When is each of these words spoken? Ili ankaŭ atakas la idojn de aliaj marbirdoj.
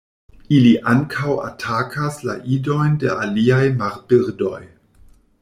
Ili 0.59 0.69
ankaŭ 0.93 1.35
atakas 1.49 2.17
la 2.29 2.39
idojn 2.57 2.97
de 3.05 3.13
aliaj 3.27 3.61
marbirdoj. 3.83 4.57